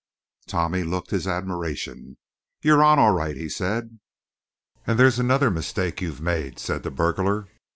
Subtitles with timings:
[0.47, 2.17] Tommy looked his admiration.
[2.63, 3.99] "You're on, all right," he said.
[4.87, 7.49] "And there's another mistake you've made," said the burglar.